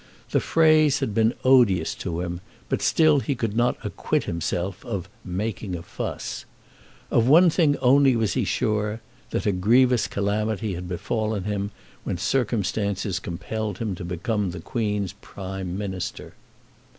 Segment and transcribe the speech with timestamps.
[0.31, 5.07] The phrase had been odious to him, but still he could not acquit himself of
[5.23, 6.45] "making a fuss."
[7.11, 11.69] Of one thing only was he sure, that a grievous calamity had befallen him
[12.03, 16.33] when circumstances compelled him to become the Queen's Prime Minister.